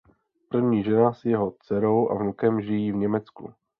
[0.49, 3.53] První žena s jeho dcerou a vnukem žijí v Německu.